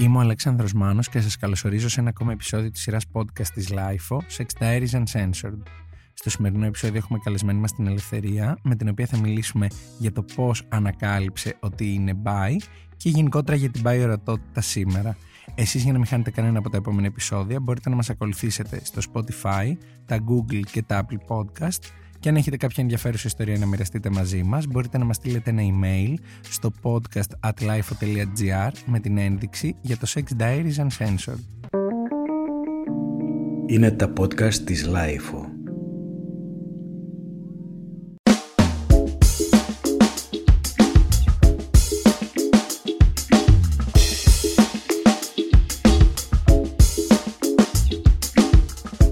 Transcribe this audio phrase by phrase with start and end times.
[0.00, 3.68] Είμαι ο Αλέξανδρος Μάνος και σας καλωσορίζω σε ένα ακόμα επεισόδιο της σειράς podcast της
[3.72, 5.62] LIFO, Sex Diaries Uncensored.
[6.12, 9.66] Στο σημερινό επεισόδιο έχουμε καλεσμένη μας την Ελευθερία, με την οποία θα μιλήσουμε
[9.98, 12.56] για το πώς ανακάλυψε ότι είναι bi
[12.96, 15.16] και γενικότερα για την bi ορατότητα σήμερα.
[15.54, 19.00] Εσείς για να μην χάνετε κανένα από τα επόμενα επεισόδια μπορείτε να μας ακολουθήσετε στο
[19.12, 19.72] Spotify,
[20.06, 24.42] τα Google και τα Apple Podcast και αν έχετε κάποια ενδιαφέρουσα ιστορία να μοιραστείτε μαζί
[24.42, 26.14] μας, μπορείτε να μας στείλετε ένα email
[26.48, 31.40] στο podcast at lifeo.gr με την ένδειξη για το Sex Diaries Uncensored.
[33.66, 35.44] Είναι τα podcast της Lifeo.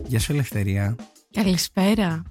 [0.07, 0.97] Γεια σου Ελευθερία.
[1.31, 2.23] Καλησπέρα.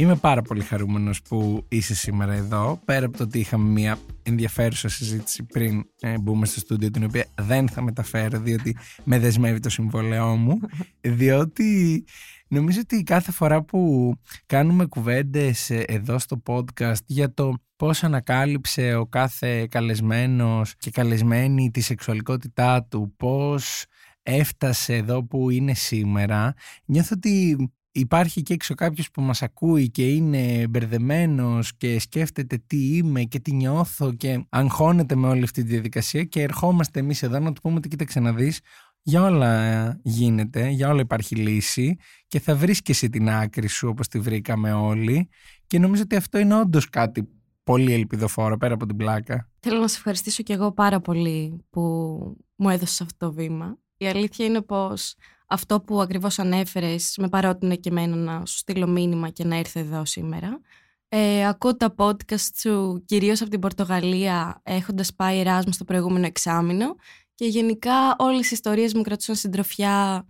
[0.00, 4.88] Είμαι πάρα πολύ χαρούμενος που είσαι σήμερα εδώ, πέρα από το ότι είχαμε μια ενδιαφέρουσα
[4.88, 9.70] συζήτηση πριν ε, μπούμε στο στούντιο, την οποία δεν θα μεταφέρω διότι με δεσμεύει το
[9.70, 10.58] συμβολέό μου,
[11.18, 12.04] διότι
[12.48, 14.12] νομίζω ότι κάθε φορά που
[14.46, 21.70] κάνουμε κουβέντες ε, εδώ στο podcast για το πώς ανακάλυψε ο κάθε καλεσμένος και καλεσμένη
[21.70, 23.84] τη σεξουαλικότητά του, πώς
[24.22, 27.56] έφτασε εδώ που είναι σήμερα, νιώθω ότι
[27.98, 33.40] υπάρχει και έξω κάποιος που μας ακούει και είναι μπερδεμένος και σκέφτεται τι είμαι και
[33.40, 37.60] τι νιώθω και αγχώνεται με όλη αυτή τη διαδικασία και ερχόμαστε εμείς εδώ να του
[37.60, 38.60] πούμε ότι κοίταξε να δεις
[39.02, 41.96] για όλα γίνεται, για όλα υπάρχει λύση
[42.26, 45.28] και θα βρεις και εσύ την άκρη σου όπως τη βρήκαμε όλοι
[45.66, 47.28] και νομίζω ότι αυτό είναι όντως κάτι
[47.62, 49.50] πολύ ελπιδοφόρο πέρα από την πλάκα.
[49.60, 51.82] Θέλω να σε ευχαριστήσω και εγώ πάρα πολύ που
[52.56, 53.78] μου έδωσες αυτό το βήμα.
[53.98, 55.14] Η αλήθεια είναι πως
[55.46, 59.80] αυτό που ακριβώς ανέφερες με παρότεινε και εμένα να σου στείλω μήνυμα και να έρθω
[59.80, 60.60] εδώ σήμερα.
[61.08, 66.94] Ε, ακούω τα podcast σου κυρίως από την Πορτογαλία έχοντας πάει Εράσμου στο προηγούμενο εξάμεινο
[67.34, 70.24] και γενικά όλες οι ιστορίες μου κρατούσαν συντροφιά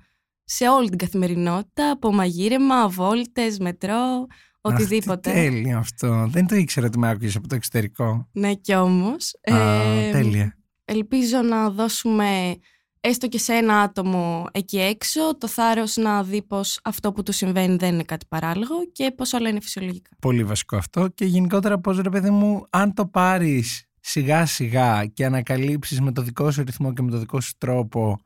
[0.44, 4.26] σε όλη την καθημερινότητα από μαγείρεμα, βόλτες, μετρό,
[4.60, 5.30] οτιδήποτε.
[5.30, 6.26] Αχ, τέλειο αυτό.
[6.30, 8.28] Δεν το ήξερα ότι με άκουγες από το εξωτερικό.
[8.32, 9.34] Ναι κι όμως.
[9.52, 10.56] Α, ε, τέλεια.
[10.84, 12.56] Ελπίζω να δώσουμε
[13.00, 17.32] έστω και σε ένα άτομο εκεί έξω, το θάρρος να δει πως αυτό που του
[17.32, 20.10] συμβαίνει δεν είναι κάτι παράλογο και πως όλα είναι φυσιολογικά.
[20.20, 25.24] Πολύ βασικό αυτό και γενικότερα πως ρε παιδί μου αν το πάρεις σιγά σιγά και
[25.24, 28.18] ανακαλύψεις με το δικό σου ρυθμό και με το δικό σου τρόπο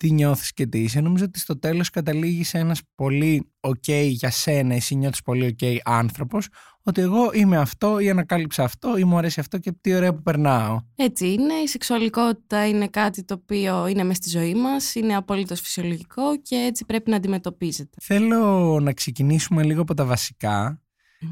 [0.00, 4.30] τι νιώθεις και τι είσαι, νομίζω ότι στο τέλος καταλήγεις σε ένας πολύ ok για
[4.30, 6.48] σένα, εσύ νιώθεις πολύ ok άνθρωπος,
[6.82, 10.22] ότι εγώ είμαι αυτό ή ανακάλυψα αυτό ή μου αρέσει αυτό και τι ωραία που
[10.22, 10.80] περνάω.
[10.94, 15.60] Έτσι είναι, η σεξουαλικότητα είναι κάτι το οποίο είναι μέσα στη ζωή μας, είναι απολύτως
[15.60, 17.96] φυσιολογικό και έτσι πρέπει να αντιμετωπίζεται.
[18.00, 20.82] Θέλω να ξεκινήσουμε λίγο από τα βασικα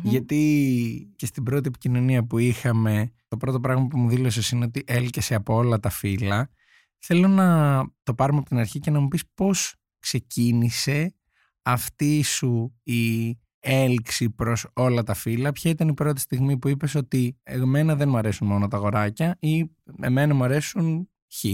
[0.02, 4.82] γιατί και στην πρώτη επικοινωνία που είχαμε, το πρώτο πράγμα που μου δήλωσες είναι ότι
[4.86, 6.50] έλκεσαι από όλα τα φύλλα.
[6.98, 11.14] Θέλω να το πάρουμε από την αρχή και να μου πεις πώς ξεκίνησε
[11.62, 15.52] αυτή σου η έλξη προς όλα τα φύλλα.
[15.52, 19.36] Ποια ήταν η πρώτη στιγμή που είπες ότι εμένα δεν μου αρέσουν μόνο τα αγοράκια
[19.40, 19.70] ή
[20.00, 21.44] εμένα μου αρέσουν χ;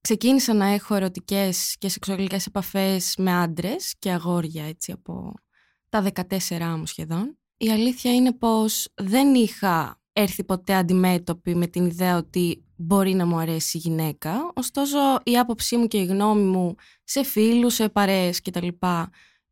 [0.00, 5.34] Ξεκίνησα να έχω ερωτικές και σεξουαλικές επαφές με άντρες και αγόρια έτσι από
[5.88, 7.38] τα 14 μου σχεδόν.
[7.56, 13.26] Η αλήθεια είναι πως δεν είχα έρθει ποτέ αντιμέτωπη με την ιδέα ότι μπορεί να
[13.26, 14.52] μου αρέσει η γυναίκα.
[14.54, 16.74] Ωστόσο η άποψή μου και η γνώμη μου
[17.04, 18.68] σε φίλους, σε παρέες κτλ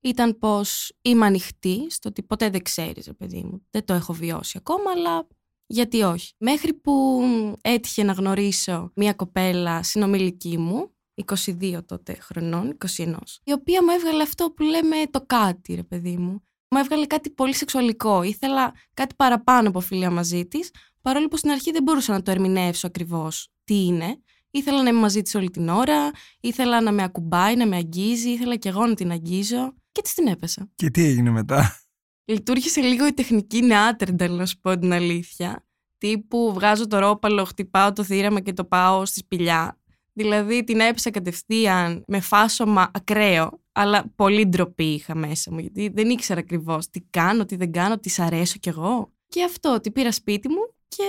[0.00, 3.66] ήταν πως είμαι ανοιχτή στο ότι ποτέ δεν ξέρεις, παιδί μου.
[3.71, 5.27] Δεν το έχω βιώσει ακόμα, αλλά
[5.66, 6.34] γιατί όχι.
[6.38, 7.22] Μέχρι που
[7.60, 10.91] έτυχε να γνωρίσω μία κοπέλα συνομιλική μου,
[11.25, 16.16] 22 τότε χρονών, 21, η οποία μου έβγαλε αυτό που λέμε το κάτι, ρε παιδί
[16.16, 16.43] μου.
[16.71, 18.22] Μου έβγαλε κάτι πολύ σεξουαλικό.
[18.22, 20.71] Ήθελα κάτι παραπάνω από φιλία μαζί της,
[21.02, 24.20] παρόλο που στην αρχή δεν μπορούσα να το ερμηνεύσω ακριβώς τι είναι.
[24.50, 28.30] Ήθελα να είμαι μαζί της όλη την ώρα, ήθελα να με ακουμπάει, να με αγγίζει,
[28.30, 30.70] ήθελα και εγώ να την αγγίζω και της την έπεσα.
[30.74, 31.82] Και τι έγινε μετά;
[32.24, 35.66] Λειτουργήσε λίγο η τεχνική νεάτερνταλ, να σου πω την αλήθεια.
[35.98, 39.80] Τύπου βγάζω το ρόπαλο, χτυπάω το θύραμα και το πάω στη σπηλιά.
[40.12, 46.10] Δηλαδή την έπεσα κατευθείαν με φάσομα ακραίο, αλλά πολύ ντροπή είχα μέσα μου, γιατί δεν
[46.10, 49.12] ήξερα ακριβώς τι κάνω, τι δεν κάνω, τις σ' αρέσω κι εγώ.
[49.28, 51.04] Και αυτό, ότι πήρα σπίτι μου και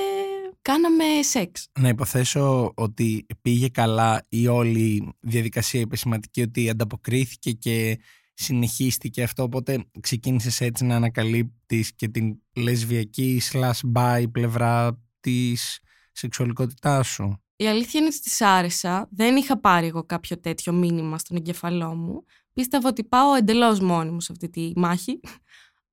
[0.61, 1.67] κάναμε σεξ.
[1.79, 7.99] Να υποθέσω ότι πήγε καλά η όλη διαδικασία επισηματική, ότι ανταποκρίθηκε και
[8.33, 15.79] συνεχίστηκε αυτό, οπότε ξεκίνησε έτσι να ανακαλύπτεις και την λεσβιακή slash bi πλευρά της
[16.11, 17.37] σεξουαλικότητάς σου.
[17.55, 19.07] Η αλήθεια είναι ότι της άρεσα.
[19.11, 22.23] Δεν είχα πάρει εγώ κάποιο τέτοιο μήνυμα στον εγκεφαλό μου.
[22.53, 25.19] Πίστευα ότι πάω εντελώς μόνη μου σε αυτή τη μάχη.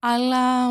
[0.00, 0.70] Αλλά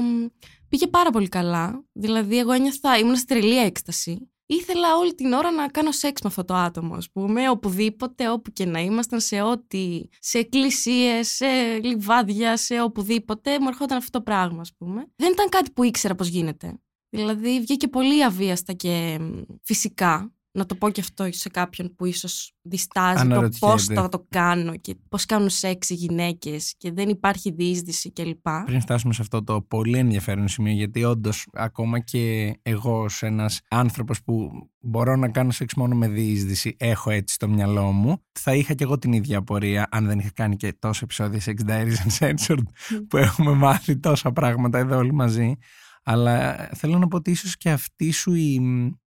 [0.70, 1.86] πήγε πάρα πολύ καλά.
[1.92, 4.32] Δηλαδή, εγώ ένιωθα, ήμουν στη τρελή έκσταση.
[4.46, 8.52] ήθελα όλη την ώρα να κάνω σεξ με αυτό το άτομο, ας πούμε, οπουδήποτε, όπου
[8.52, 11.46] και να ήμασταν, σε ό,τι, σε εκκλησίες, σε
[11.84, 15.12] λιβάδια, σε οπουδήποτε, μου ερχόταν αυτό το πράγμα, ας πούμε.
[15.16, 16.80] Δεν ήταν κάτι που ήξερα πώς γίνεται.
[17.10, 19.20] Δηλαδή βγήκε πολύ αβίαστα και
[19.64, 24.26] φυσικά να το πω και αυτό σε κάποιον που ίσως διστάζει το πώς θα το
[24.30, 28.48] κάνω και πώς κάνουν σεξ οι γυναίκες και δεν υπάρχει διείσδυση κλπ.
[28.66, 33.62] Πριν φτάσουμε σε αυτό το πολύ ενδιαφέρον σημείο γιατί όντως ακόμα και εγώ ως ένας
[33.70, 34.50] άνθρωπος που
[34.80, 38.84] μπορώ να κάνω σεξ μόνο με διείσδυση έχω έτσι στο μυαλό μου θα είχα και
[38.84, 42.64] εγώ την ίδια απορία αν δεν είχα κάνει και τόσα επεισόδια Sex Diaries Uncensored
[43.08, 45.56] που έχουμε μάθει τόσα πράγματα εδώ όλοι μαζί.
[46.04, 48.62] Αλλά θέλω να πω ότι ίσως και αυτή σου η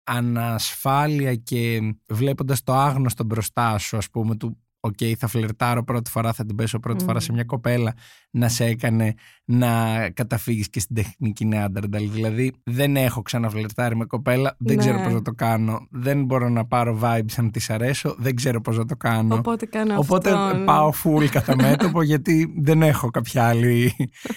[0.05, 6.09] ανασφάλεια και βλέποντας το άγνωστο μπροστά σου ας πούμε του OK, okay, θα φλερτάρω πρώτη
[6.09, 7.93] φορά, θα την πέσω πρώτη φορά σε μια κοπέλα,
[8.31, 9.13] να σε έκανε
[9.45, 9.69] να
[10.09, 12.09] καταφύγεις και στην τεχνική νεάντερνταλ.
[12.11, 15.03] Δηλαδή, δεν έχω ξαναφλερτάρει με κοπέλα, δεν ξέρω ναι.
[15.03, 15.87] πώς να το κάνω.
[15.89, 19.35] Δεν μπορώ να πάρω vibes αν της αρέσω, δεν ξέρω πώς να το κάνω.
[19.35, 20.63] Οπότε κάνω Οπότε αυτό, ναι.
[20.63, 23.93] πάω full κατά μέτωπο, γιατί δεν έχω κάποια άλλη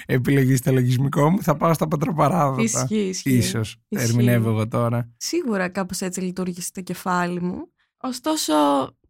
[0.07, 1.43] επιλογή στο λογισμικό μου.
[1.43, 2.63] Θα πάω στα πατροπαράδοτα.
[2.63, 3.37] Ισχύει, ισχύει.
[3.37, 5.11] Ίσως, ερμηνεύω εγώ τώρα.
[5.17, 7.69] Σίγουρα κάπως έτσι λειτουργήσε το κεφάλι μου.
[8.01, 8.55] Ωστόσο,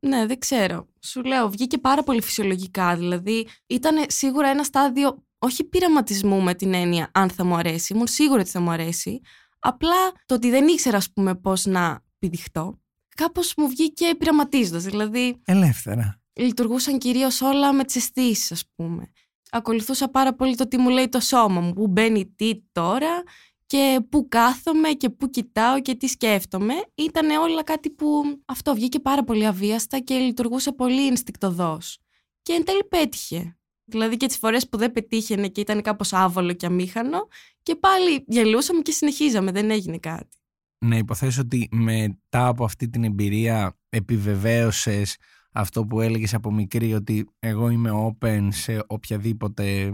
[0.01, 0.89] ναι, δεν ξέρω.
[1.01, 2.97] Σου λέω, βγήκε πάρα πολύ φυσιολογικά.
[2.97, 7.93] Δηλαδή, ήταν σίγουρα ένα στάδιο όχι πειραματισμού με την έννοια αν θα μου αρέσει.
[7.93, 9.21] Ήμουν σίγουρη ότι θα μου αρέσει.
[9.59, 12.79] Απλά το ότι δεν ήξερα, ας πούμε, πώς να πηδηχτώ,
[13.15, 14.85] κάπως μου βγήκε πειραματίζοντας.
[14.85, 15.41] Δηλαδή.
[15.45, 16.21] Ελεύθερα.
[16.33, 19.11] Λειτουργούσαν κυρίως όλα με τις αισθήσεις, ας πούμε.
[19.51, 23.23] Ακολουθούσα πάρα πολύ το τι μου λέει το σώμα μου, που μπαίνει τι τώρα
[23.69, 26.75] και πού κάθομαι και πού κοιτάω και τι σκέφτομαι.
[26.95, 28.07] Ήταν όλα κάτι που
[28.47, 31.99] αυτό βγήκε πάρα πολύ αβίαστα και λειτουργούσε πολύ ενστικτοδός.
[32.43, 33.59] Και εν τέλει πέτυχε.
[33.85, 37.29] Δηλαδή και τις φορές που δεν πετύχαινε και ήταν κάπως άβολο και αμήχανο
[37.63, 40.37] και πάλι γελούσαμε και συνεχίζαμε, δεν έγινε κάτι.
[40.79, 45.17] Να υποθέσω ότι μετά από αυτή την εμπειρία επιβεβαίωσες
[45.53, 49.93] αυτό που έλεγες από μικρή ότι εγώ είμαι open σε οποιαδήποτε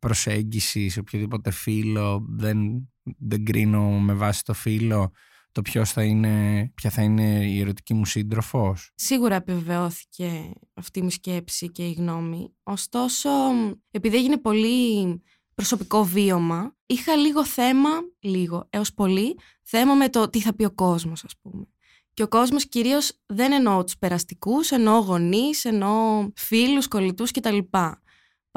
[0.00, 5.12] προσέγγιση, σε οποιοδήποτε φίλο, δεν δεν κρίνω με βάση το φίλο
[5.54, 8.92] το ποιος θα είναι, ποια θα είναι η ερωτική μου σύντροφος.
[8.94, 12.54] Σίγουρα επιβεβαιώθηκε αυτή η σκέψη και η γνώμη.
[12.62, 13.30] Ωστόσο,
[13.90, 15.22] επειδή έγινε πολύ
[15.54, 17.88] προσωπικό βίωμα, είχα λίγο θέμα,
[18.20, 21.68] λίγο έως πολύ, θέμα με το τι θα πει ο κόσμος ας πούμε.
[22.14, 27.58] Και ο κόσμος κυρίως δεν εννοώ τους περαστικούς, εννοώ γονείς, εννοώ φίλους, κολλητούς κτλ.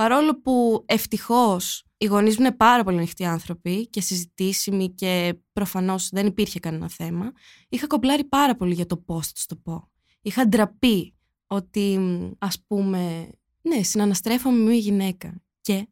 [0.02, 6.10] Παρόλο που ευτυχώς οι γονείς μου είναι πάρα πολύ ανοιχτοί άνθρωποι και συζητήσιμοι και προφανώς
[6.10, 7.32] δεν υπήρχε κανένα θέμα.
[7.70, 9.90] Είχα κομπλάρει πάρα πολύ για το πώ θα του το πω.
[10.22, 11.16] Είχα ντραπεί
[11.48, 12.00] ότι,
[12.38, 13.30] ας πούμε,
[13.62, 15.42] ναι, συναναστρέφομαι με μια γυναίκα.
[15.62, 15.88] Και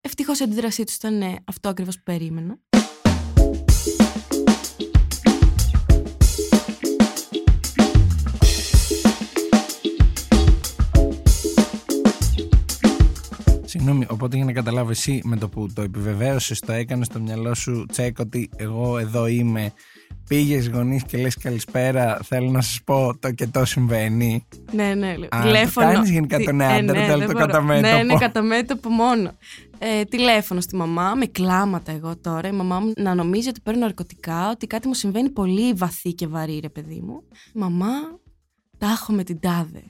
[0.00, 2.58] ευτυχώς η αντίδρασή τους ήταν ναι, αυτό ακριβώς που περίμενα.
[13.86, 17.54] Συγγνώμη, οπότε για να καταλάβω εσύ με το που το επιβεβαίωσες, το έκανες στο μυαλό
[17.54, 19.72] σου τσέκ ότι εγώ εδώ είμαι.
[20.28, 22.18] Πήγες γονείς και λες καλησπέρα.
[22.24, 24.46] Θέλω να σας πω το και το συμβαίνει.
[24.72, 25.14] Ναι, ναι.
[25.28, 25.92] Α, τηλέφωνο.
[25.92, 27.96] Κάνεις γενικά το νεάντερ, ε, ναι, το κατά μέτωπο.
[27.96, 29.30] Ναι, ναι, κατά μέτωπο μόνο.
[29.78, 32.48] Ε, τηλέφωνο στη μαμά, με κλάματα εγώ τώρα.
[32.48, 36.26] Η μαμά μου να νομίζει ότι παίρνω ναρκωτικά, ότι κάτι μου συμβαίνει πολύ βαθύ και
[36.26, 37.22] βαρύ, ρε παιδί μου.
[37.54, 37.92] Μαμά,
[38.78, 39.82] τα έχω με την τάδε.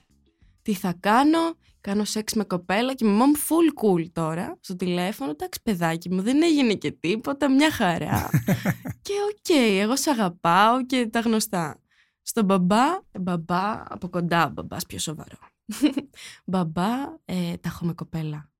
[0.66, 5.30] Τι θα κάνω, κάνω σεξ με κοπέλα και μαμά μου full cool τώρα στο τηλέφωνο.
[5.30, 8.30] Εντάξει, παιδάκι μου, δεν έγινε και τίποτα, μια χαρά.
[9.06, 11.80] και OK, okay, εγώ σε αγαπάω και τα γνωστά.
[12.22, 15.38] Στον μπαμπά, ε, μπαμπά, από κοντά μπαμπάς πιο σοβαρό.
[16.50, 16.92] μπαμπά,
[17.24, 18.50] ε, τα έχω με κοπέλα.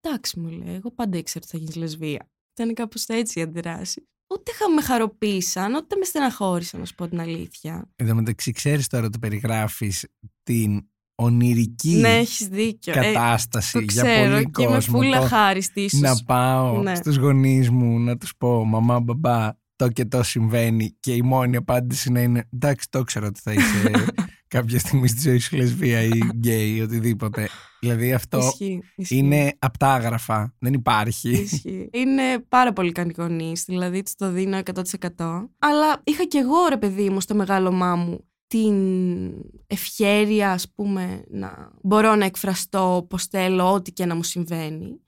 [0.00, 2.30] Εντάξει, μου λέει, εγώ πάντα ήξερα ότι θα γίνεις λεσβία.
[2.52, 4.08] Ήταν κάπως έτσι η αντιδράση.
[4.26, 7.90] Ούτε με χαροποίησαν, ούτε με στεναχώρησαν, να σου πω την αλήθεια.
[7.96, 10.06] Εν τω μεταξύ, ξέρεις τώρα το περιγράφεις
[10.42, 10.84] την
[11.20, 12.92] ονειρική ναι, έχεις δίκιο.
[12.96, 15.02] Ε, κατάσταση ε, για πολύ και κόσμο.
[15.02, 16.94] Είμαι χάριστη Να πάω ναι.
[16.94, 21.56] στους γονείς μου να τους πω μαμά μπαμπά το και το συμβαίνει και η μόνη
[21.56, 23.90] απάντηση να είναι εντάξει το ξέρω ότι θα είσαι
[24.54, 27.48] κάποια στιγμή στη ζωή σου λεσβία ή γκέι ή οτιδήποτε.
[27.80, 29.16] Δηλαδή αυτό ισχύει, ισχύει.
[29.16, 31.30] είναι απτάγραφα, δεν υπάρχει.
[31.30, 31.88] Ισχύει.
[31.92, 34.82] Είναι πάρα πολύ καλοί γονεί, δηλαδή της το δίνω 100%.
[35.58, 38.74] Αλλά είχα κι εγώ ρε παιδί μου στο μεγάλο μου την
[39.66, 45.00] ευχέρεια, ας πούμε, να μπορώ να εκφραστώ όπως θέλω, ό,τι και να μου συμβαίνει.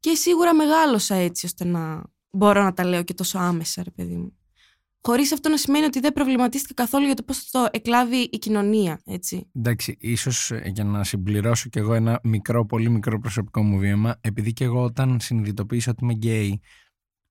[0.00, 4.16] Και σίγουρα μεγάλωσα έτσι, ώστε να μπορώ να τα λέω και τόσο άμεσα, ρε παιδί
[4.16, 4.38] μου.
[5.00, 8.38] Χωρίς αυτό να σημαίνει ότι δεν προβληματίστηκα καθόλου για το πώς θα το εκλάβει η
[8.38, 9.50] κοινωνία, έτσι.
[9.56, 14.16] Εντάξει, ίσως ε, για να συμπληρώσω κι εγώ ένα μικρό, πολύ μικρό προσωπικό μου βίωμα,
[14.20, 16.60] επειδή και εγώ όταν συνειδητοποίησα ότι είμαι γκέι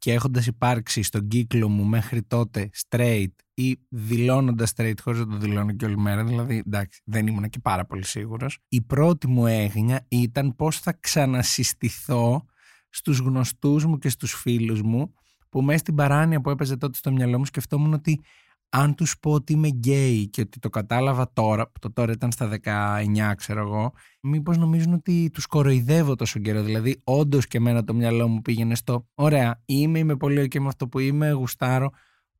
[0.07, 5.37] και έχοντας υπάρξει στον κύκλο μου μέχρι τότε straight ή δηλώνοντας straight χωρίς να το
[5.37, 9.45] δηλώνω και όλη μέρα, δηλαδή εντάξει δεν ήμουν και πάρα πολύ σίγουρος, η πρώτη μου
[9.45, 12.45] έγνοια ήταν πώς θα ξανασυστηθώ
[12.89, 15.13] στους γνωστούς μου και στους φίλους μου
[15.49, 18.21] που μέσα στην παράνοια που έπαιζε τότε στο μυαλό μου σκεφτόμουν ότι
[18.69, 22.31] αν τους πω ότι είμαι γκέι και ότι το κατάλαβα τώρα, που το τώρα ήταν
[22.31, 26.61] στα 19 ξέρω εγώ, μήπως νομίζουν ότι τους κοροϊδεύω τόσο καιρό.
[26.61, 30.67] Δηλαδή όντως και εμένα το μυαλό μου πήγαινε στο «Ωραία, είμαι, είμαι πολύ ok με
[30.67, 31.89] αυτό που είμαι, γουστάρω».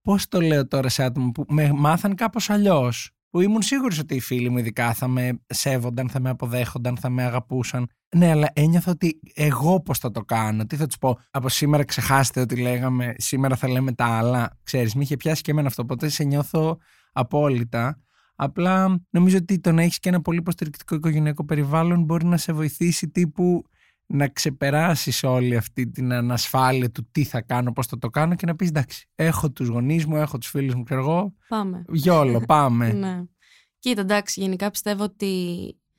[0.02, 4.16] Πώς το λέω τώρα σε άτομα που με μάθαν κάπως αλλιώς; Που ήμουν σίγουρη ότι
[4.16, 7.88] οι φίλοι μου ειδικά θα με σέβονταν, θα με αποδέχονταν, θα με αγαπούσαν.
[8.16, 10.66] Ναι, αλλά ένιωθα ότι εγώ πώς θα το κάνω.
[10.66, 14.58] Τι θα τους πω, Από σήμερα ξεχάστε ότι λέγαμε, σήμερα θα λέμε τα άλλα.
[14.64, 15.82] Ξέρεις, με είχε πιάσει και εμένα αυτό.
[15.82, 16.78] Οπότε σε νιώθω
[17.12, 18.02] απόλυτα.
[18.36, 22.54] Απλά νομίζω ότι το να έχεις και ένα πολύ υποστηρικτικό οικογενειακό περιβάλλον μπορεί να σε
[22.54, 23.64] βοηθήσει τύπου
[24.08, 28.46] να ξεπεράσεις όλη αυτή την ανασφάλεια του τι θα κάνω, πώς θα το κάνω και
[28.46, 31.34] να πεις εντάξει, έχω τους γονείς μου, έχω τους φίλους μου και εγώ.
[31.48, 31.86] Πάμε.
[31.90, 32.94] Γιόλο, πάμε.
[32.94, 33.24] ναι.
[33.80, 35.26] Κοίτα, εντάξει, γενικά πιστεύω ότι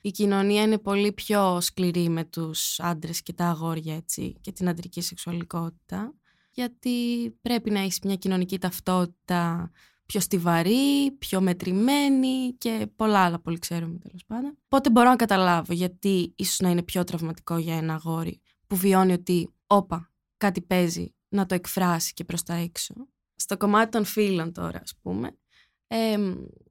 [0.01, 4.69] η κοινωνία είναι πολύ πιο σκληρή με τους άντρες και τα αγόρια έτσι, και την
[4.69, 6.13] αντρική σεξουαλικότητα
[6.59, 9.71] γιατί πρέπει να έχεις μια κοινωνική ταυτότητα
[10.13, 14.59] πιο στιβαρή, πιο μετρημένη και πολλά άλλα πολύ ξέρουμε τέλος πάντων.
[14.65, 19.13] Οπότε μπορώ να καταλάβω γιατί ίσως να είναι πιο τραυματικό για ένα αγόρι που βιώνει
[19.13, 22.95] ότι όπα κάτι παίζει να το εκφράσει και προς τα έξω.
[23.35, 25.39] Στο κομμάτι των φίλων τώρα ας πούμε,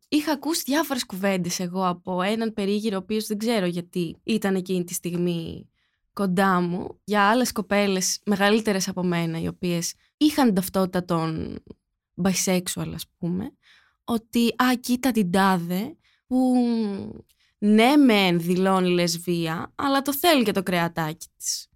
[0.08, 4.84] είχα ακούσει διάφορες κουβέντες εγώ από έναν περίγυρο ο οποίος δεν ξέρω γιατί ήταν εκείνη
[4.84, 5.70] τη στιγμή
[6.14, 11.56] κοντά μου για άλλες κοπέλες μεγαλύτερες από μένα οι οποίες είχαν ταυτότητα των
[12.24, 13.52] bisexual ας πούμε,
[14.04, 15.96] ότι α, κοίτα την τάδε
[16.28, 16.54] που
[17.58, 21.68] ναι μεν δηλώνει λεσβία, αλλά το θέλει και το κρεατάκι της.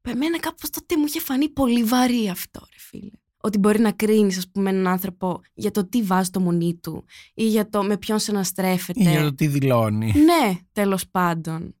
[0.00, 3.10] Που εμένα κάπως τότε μου είχε φανεί πολύ βαρύ αυτό ρε φίλε.
[3.40, 7.04] Ότι μπορεί να κρίνεις, ας πούμε, έναν άνθρωπο για το τι βάζει στο μουνί του
[7.34, 9.00] ή για το με ποιον συναναστρέφεται.
[9.00, 10.12] Ή για το τι δηλώνει.
[10.16, 11.74] Ναι, τέλος πάντων.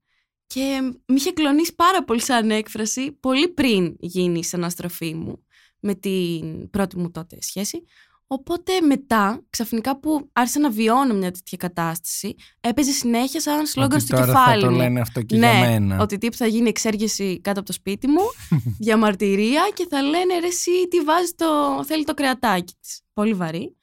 [0.46, 5.44] Και με είχε κλονίσει πάρα πολύ σαν έκφραση πολύ πριν γίνει η συναναστροφή μου
[5.80, 7.82] με την πρώτη μου τότε σχέση.
[8.30, 14.16] Οπότε μετά, ξαφνικά που άρχισα να βιώνω μια τέτοια κατάσταση, έπαιζε συνέχεια σαν σλόγκαν στο
[14.16, 14.76] κεφάλι θα μου.
[14.76, 16.00] το λένε αυτό και ναι, για μένα.
[16.00, 18.22] ότι τύπου θα γίνει εξέγερση κάτω από το σπίτι μου,
[18.84, 21.46] διαμαρτυρία και θα λένε ρε εσύ τι βάζεις το,
[21.84, 23.00] θέλει το κρεατάκι της.
[23.12, 23.76] Πολύ βαρύ.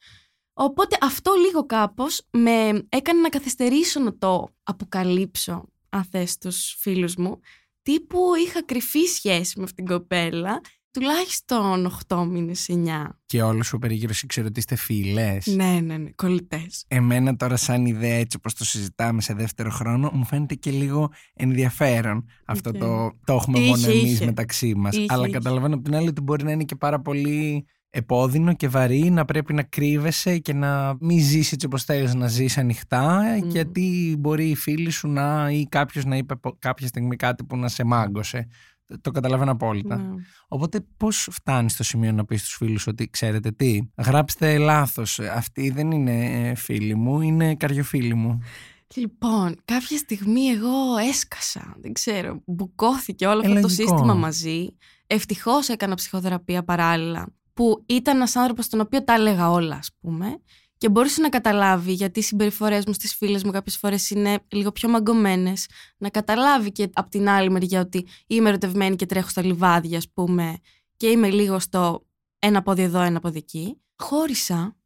[0.52, 7.16] Οπότε αυτό λίγο κάπως με έκανε να καθυστερήσω να το αποκαλύψω, αν θες, τους φίλους
[7.16, 7.40] μου.
[7.82, 10.60] Τύπου είχα κρυφή σχέση με αυτήν την κοπέλα
[11.00, 13.18] τουλάχιστον 8 μήνες, 9.
[13.26, 15.46] Και όλο σου περίγυρο ήξερε ότι είστε φίλες.
[15.46, 16.84] Ναι, ναι, ναι, κολλητές.
[16.88, 21.10] Εμένα τώρα, σαν ιδέα, έτσι όπως το συζητάμε σε δεύτερο χρόνο, μου φαίνεται και λίγο
[21.34, 24.24] ενδιαφέρον αυτό το, το έχουμε Είχε, μόνο εμεί είχε.
[24.24, 24.96] μεταξύ μας.
[24.96, 25.32] Είχε, Αλλά είχε.
[25.32, 29.24] καταλαβαίνω από την άλλη ότι μπορεί να είναι και πάρα πολύ επώδυνο και βαρύ να
[29.24, 33.48] πρέπει να κρύβεσαι και να μην ζήσει έτσι όπως θέλεις να ζεις ανοιχτά Μμμ.
[33.50, 37.56] γιατί μπορεί η φίλη σου να ή κάποιος να είπε πο- κάποια στιγμή κάτι που
[37.56, 38.46] να σε μάγκωσε.
[38.86, 39.96] Το- Το καταλαβαίνω απόλυτα.
[39.96, 40.14] Ναι.
[40.48, 45.70] Οπότε πώς φτάνεις στο σημείο να πεις στους φίλους ότι ξέρετε τι, γράψτε λάθος, αυτή
[45.70, 48.40] δεν είναι ε, φίλη μου, είναι καριοφίλη μου.
[48.94, 53.88] Λοιπόν, κάποια στιγμή εγώ έσκασα, δεν ξέρω, μπουκώθηκε όλο Ε, αυτό το λογικό.
[53.88, 54.68] σύστημα μαζί.
[55.06, 60.26] Ευτυχώς έκανα ψυχοθεραπεία παράλληλα, που ήταν ένας άνθρωπος τον οποίο τα έλεγα όλα, ας πούμε,
[60.78, 64.72] και μπορούσε να καταλάβει γιατί οι συμπεριφορές μου στις φίλες μου κάποιες φορές είναι λίγο
[64.72, 65.66] πιο μαγκωμένες.
[65.98, 70.10] Να καταλάβει και από την άλλη μεριά ότι είμαι ερωτευμένη και τρέχω στα λιβάδια, ας
[70.12, 70.58] πούμε,
[70.96, 72.06] και είμαι λίγο στο
[72.38, 73.80] ένα πόδι εδώ, ένα πόδι εκεί.
[73.96, 74.76] Χώρισα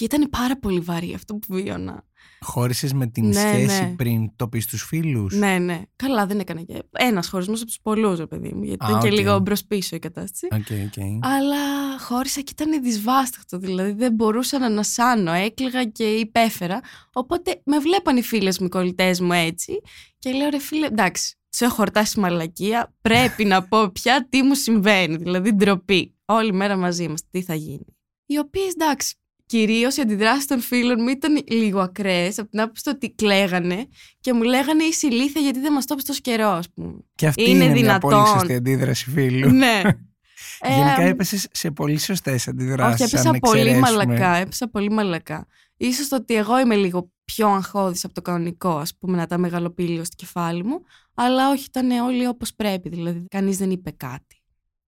[0.00, 2.04] και ήταν πάρα πολύ βαρύ αυτό που βίωνα.
[2.40, 3.94] Χώρισες με την Ναι, σχέση ναι.
[3.96, 5.82] πριν το πεις στους φίλους; Ναι, ναι.
[5.96, 6.82] Καλά, δεν έκανα και.
[6.90, 8.62] Ένας χωρισμός από τους πολλούς, ρε παιδί μου.
[8.62, 9.12] Γιατί Α, ήταν και οκ.
[9.14, 10.48] λίγο μπρος-πίσω η κατάσταση.
[10.52, 11.24] OK, OK.
[11.24, 13.58] Αλλά χώρισα και ήταν δυσβάσταχτο.
[13.58, 15.32] Δηλαδή δεν μπορούσα να ανασάνω.
[15.32, 16.80] Έκλαιγα και υπέφερα.
[17.12, 19.80] Οπότε με βλέπαν οι φίλες μου, οι κολλητές μου έτσι.
[20.18, 22.94] Και λέω ρε φίλε, εντάξει, τους έχω χορτάσει μαλακία.
[23.00, 25.16] Πρέπει να πω πια τι μου συμβαίνει.
[25.16, 26.14] Δηλαδή ντροπή.
[26.24, 27.28] Όλη μέρα μαζί είμαστε.
[27.30, 27.96] Τι θα γίνει.
[28.26, 29.14] Οι οποίες εντάξει.
[29.50, 33.88] Κυρίως οι αντιδράσεις των φίλων μου ήταν λίγο ακραίες από την άποψη του ότι κλαίγανε
[34.20, 36.98] και μου λέγανε είσαι ηλίθεια γιατί δεν μας το είπες τόσο καιρό, ας πούμε.
[37.14, 38.38] Και αυτή Είναι είναι, μια πολύ δυνατόν.
[38.38, 39.50] σωστή αντίδραση φίλου.
[39.62, 39.80] ναι.
[40.76, 43.04] Γενικά Ε, έπεσες σε πολύ σωστές αντιδράσεις.
[43.04, 44.34] Όχι, έπεσα πολύ μαλακά.
[44.34, 45.46] Έπεσα πολύ μαλακά.
[45.76, 49.38] Ίσως το ότι εγώ είμαι λίγο πιο αγχώδης από το κανονικό, ας πούμε, να τα
[49.38, 50.80] μεγαλοποιεί λίγο στο κεφάλι μου.
[51.14, 52.88] Αλλά όχι, ήταν όλοι όπως πρέπει.
[52.88, 54.42] Δηλαδή, κανείς δεν είπε κάτι.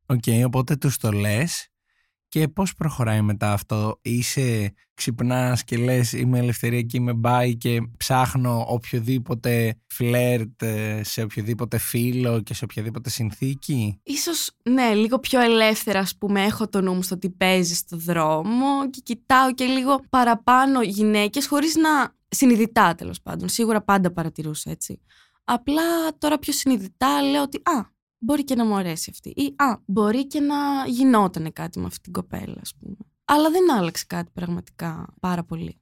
[0.06, 1.71] Οκ, οπότε τους το λες
[2.32, 7.80] Και πώς προχωράει μετά αυτό, είσαι ξυπνάς και λες είμαι ελευθερία και είμαι bi και
[7.96, 15.40] ψάχνω οποιοδήποτε φλερτ ε, σε οποιοδήποτε φίλο και σε οποιαδήποτε συνθήκη; Ίσως ναι, λίγο πιο
[15.40, 19.64] ελεύθερα ας πούμε έχω το νου μου στο τι παίζει στο δρόμο και κοιτάω και
[19.64, 23.48] λίγο παραπάνω γυναίκες χωρίς να συνειδητά τέλος πάντων.
[23.48, 25.00] Σίγουρα πάντα παρατηρούσα έτσι.
[25.44, 25.82] Απλά
[26.18, 27.90] τώρα πιο συνειδητά λέω ότι α,
[28.24, 29.28] μπορεί και να μου αρέσει αυτή.
[29.28, 30.54] Ή α, μπορεί και να
[30.86, 32.96] γινόταν κάτι με αυτή την κοπέλα, ας πούμε.
[33.24, 35.76] Αλλά δεν άλλαξε κάτι πραγματικά πάρα πολύ.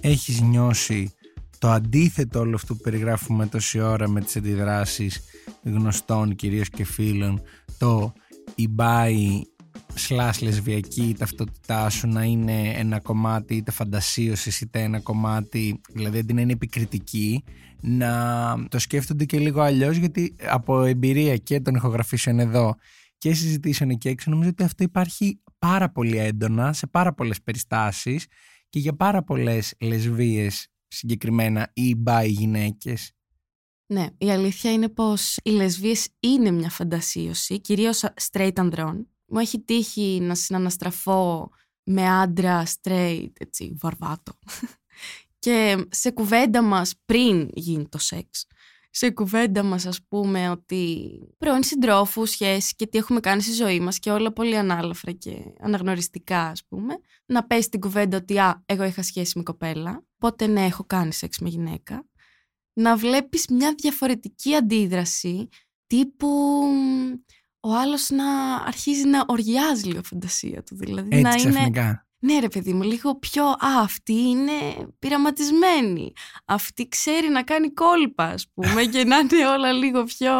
[0.00, 1.14] Έχεις νιώσει
[1.58, 5.20] το αντίθετο όλο αυτό που περιγράφουμε τόση ώρα με τις αντιδράσεις
[5.62, 7.42] γνωστών κυρίως και φίλων
[7.78, 8.12] το
[8.54, 9.42] η μπάι
[10.02, 16.32] σλάς λεσβιακή ταυτότητά σου να είναι ένα κομμάτι είτε φαντασίωσης είτε ένα κομμάτι δηλαδή αντί
[16.32, 17.44] να είναι επικριτική
[17.80, 22.74] να το σκέφτονται και λίγο αλλιώς γιατί από εμπειρία και των ηχογραφήσεων εδώ
[23.18, 28.26] και συζητήσεων εκεί έξω νομίζω ότι αυτό υπάρχει πάρα πολύ έντονα σε πάρα πολλές περιστάσεις
[28.68, 33.14] και για πάρα πολλές λεσβίες συγκεκριμένα ή μπάι γυναίκες
[33.92, 39.08] ναι, η αλήθεια είναι πως οι λεσβίες είναι μια φαντασίωση, κυρίως straight ανδρών.
[39.30, 41.50] Μου έχει τύχει να συναναστραφώ
[41.82, 44.32] με άντρα straight, έτσι, βαρβάτο.
[45.38, 48.46] Και σε κουβέντα μας πριν γίνει το σεξ,
[48.90, 53.80] σε κουβέντα μας ας πούμε ότι πρώην συντρόφου, σχέση και τι έχουμε κάνει στη ζωή
[53.80, 58.62] μας και όλα πολύ ανάλαφρα και αναγνωριστικά ας πούμε, να πέσει την κουβέντα ότι α,
[58.66, 62.04] εγώ είχα σχέση με κοπέλα, πότε ναι έχω κάνει σεξ με γυναίκα
[62.72, 65.48] να βλέπεις μια διαφορετική αντίδραση
[65.86, 66.28] τύπου
[67.60, 70.76] ο άλλος να αρχίζει να οριάζει λίγο φαντασία του.
[70.76, 71.82] Δηλαδή Έτσι να ξαφνικά.
[71.82, 72.04] είναι.
[72.22, 73.44] Ναι, ρε παιδί μου, λίγο πιο.
[73.44, 74.52] Α, αυτή είναι
[74.98, 76.12] πειραματισμένη.
[76.44, 80.32] Αυτή ξέρει να κάνει κόλπα, ας πούμε, και να είναι όλα λίγο πιο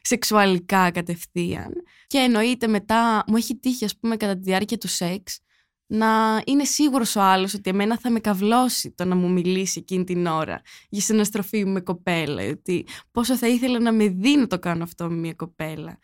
[0.00, 1.72] σεξουαλικά κατευθείαν.
[2.06, 5.38] Και εννοείται μετά, μου έχει τύχει, ας πούμε, κατά τη διάρκεια του σεξ,
[5.86, 10.04] να είναι σίγουρος ο άλλος ότι εμένα θα με καυλώσει το να μου μιλήσει εκείνη
[10.04, 14.46] την ώρα για συναστροφή μου με κοπέλα, ότι πόσο θα ήθελα να με δει να
[14.46, 15.98] το κάνω αυτό με μια κοπέλα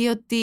[0.00, 0.38] ή ότι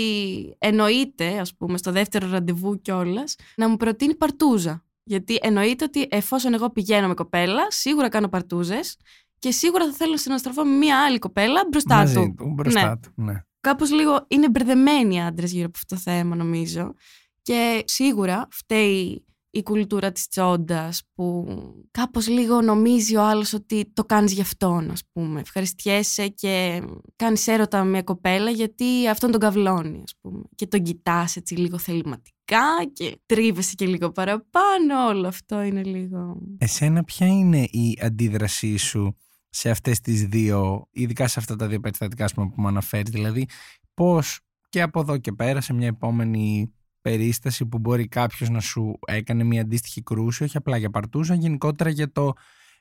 [0.57, 4.83] εννοείται, ας πούμε, στο δεύτερο ραντεβού κιόλας, να μου προτείνει παρτούζα.
[5.03, 8.97] Γιατί εννοείται ότι εφόσον εγώ πηγαίνω με κοπέλα, σίγουρα κάνω παρτούζες
[9.39, 12.33] και σίγουρα θα θέλω να συναστροφώ με μια άλλη κοπέλα μπροστά Μαζί του.
[12.37, 12.97] του μπροστά Ναι.
[12.97, 13.33] του, ναι.
[13.61, 16.93] Κάπως λίγο είναι μπερδεμένοι οι άντρες γύρω από αυτό το θέμα, νομίζω.
[17.41, 21.47] Και σίγουρα φταίει η κουλτούρα της τσόντας που
[21.91, 25.39] κάπως λίγο νομίζει ο άλλος ότι το κάνεις γι' αυτόν ας πούμε.
[25.39, 26.83] Ευχαριστιέσαι και
[27.15, 30.41] κάνεις έρωτα με μια κοπέλα γιατί αυτόν τον καυλώνει ας πούμε.
[30.55, 35.07] Και τον κοιτάς έτσι λίγο θεληματικά και τρίβεσαι και λίγο παραπάνω.
[35.07, 36.41] Όλο αυτό είναι λίγο...
[36.57, 39.15] Εσένα ποια είναι η αντίδρασή σου
[39.49, 43.11] σε αυτές τις δύο, ειδικά σε αυτά τα δύο περιστατικά ας πούμε, που μου αναφέρεις;
[43.11, 43.47] Δηλαδή
[43.93, 48.99] πώς και από εδώ και πέρα σε μια επόμενη περίσταση που μπορεί κάποιος να σου
[49.07, 52.33] έκανε μια αντίστοιχη κρούση, όχι απλά για παρτούζα, γενικότερα για το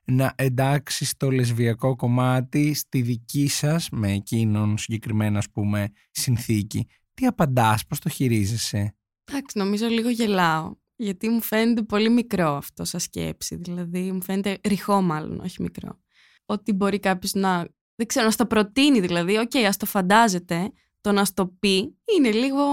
[0.05, 6.87] να εντάξει το λεσβιακό κομμάτι στη δική σας, με εκείνον συγκεκριμένα ας πούμε, συνθήκη.
[7.15, 10.75] Τι απαντάς, πώς το χειρίζεσαι; Εντάξει, νομίζω λίγο γελάω.
[10.97, 13.57] Γιατί μου φαίνεται πολύ μικρό αυτό σαν σκέψη.
[13.57, 16.01] Δηλαδή, μου φαίνεται ρηχό μάλλον, όχι μικρό.
[16.47, 17.69] Ότι μπορεί κάποιος να.
[17.95, 19.37] Δεν ξέρω, να στο προτείνει δηλαδή.
[19.37, 20.73] OK, okay, ας το φαντάζεται.
[21.01, 22.65] Το να στο πει είναι λίγο.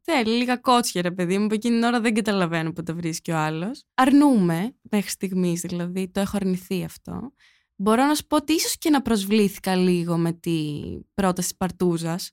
[0.00, 1.46] Θέλει λίγα κότσια, ρε παιδί μου.
[1.46, 3.84] που εκείνη την ώρα δεν καταλαβαίνω που το βρίσκει ο άλλος.
[3.94, 6.10] Αρνούμαι μέχρι στιγμής, δηλαδή.
[6.10, 7.32] Το έχω αρνηθεί αυτό.
[7.76, 10.70] Μπορώ να σου πω ότι ίσως και να προσβλήθηκα λίγο με τη
[11.14, 12.30] πρόταση της παρτούζας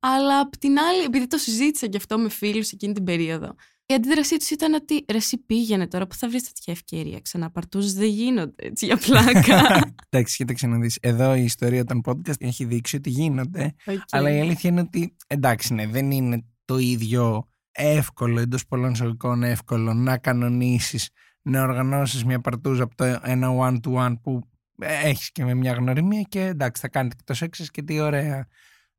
[0.00, 3.54] αλλά απ' την άλλη, επειδή το συζήτησα και αυτό με φίλους εκείνη την περίοδο,
[3.90, 7.20] η αντίδρασή τους ήταν ότι ρε, εσύ πήγαινε τώρα που θα βρεις τέτοια ευκαιρία.
[7.20, 9.80] Ξανά παρτούζες δεν γίνονται έτσι για πλάκα.
[10.08, 10.90] Εντάξει, κοίταξε να δει.
[11.00, 13.74] Εδώ η ιστορία των podcast έχει δείξει ότι γίνονται.
[13.86, 13.96] okay.
[14.10, 19.42] Αλλά η αλήθεια είναι ότι εντάξει, ναι, δεν είναι το ίδιο εύκολο εντός πολλών εισαγωγικών
[19.42, 21.08] εύκολο να κανονίσεις
[21.42, 24.40] να οργανώσεις μια παρτούζα από το ένα one-to-one που
[24.80, 28.46] έχεις και με μια γνωριμία και εντάξει, θα κάνετε και το σεξ και τι ωραία.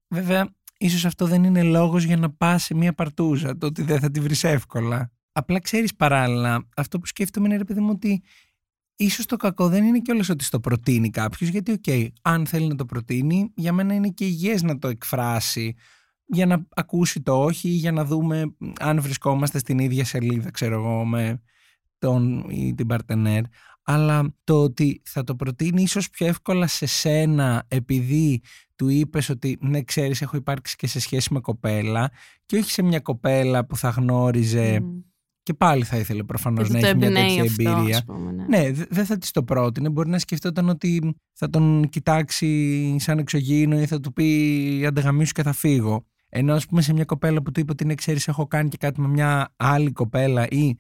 [0.08, 0.49] Βέβαια,
[0.82, 4.12] ίσως αυτό δεν είναι λόγος για να πας σε μια παρτούζα, το ότι δεν θα
[4.12, 5.12] τη βρεις εύκολα.
[5.32, 8.24] Απλά ξέρεις παράλληλα, αυτό που σκέφτομαι είναι ρε παιδί μου ότι
[8.96, 12.67] ίσως το κακό δεν είναι κιόλας ότι στο προτείνει κάποιος, γιατί OK, okay, αν θέλει
[12.67, 15.76] να το προτείνει, για μένα είναι και υγιές να το εκφράσει,
[16.26, 21.06] για να ακούσει το όχι, για να δούμε αν βρισκόμαστε στην ίδια σελίδα, ξέρω εγώ,
[21.06, 21.41] με
[21.98, 23.41] τον ή την παρτενέρ.
[23.93, 28.41] Αλλά το ότι θα το προτείνει ίσως πιο εύκολα σε σένα επειδή
[28.75, 32.12] του είπες ότι ναι ξέρεις έχω υπάρξει και σε σχέση με κοπέλα
[32.45, 35.04] και όχι σε μια κοπέλα που θα γνώριζε Mm.
[35.43, 37.97] και πάλι θα ήθελε προφανώς Και να το έχει μια εμπνέει τέτοια αυτό, εμπειρία.
[37.97, 38.45] ας πούμε, ναι.
[38.58, 39.89] Ναι, δε- δεν θα της το πρότεινε.
[39.89, 45.43] Μπορεί να σκεφτόταν ότι θα τον κοιτάξει σαν εξωγήινο ή θα του πει αντεγαμίσου και
[45.43, 46.06] θα φύγω.
[46.30, 48.77] Ενώ, ας πούμε, σε μια κοπέλα που του είπε ότι είναι, ξέρεις, έχω κάνει και
[48.77, 50.75] κάτι με μια άλλη κοπέλα ή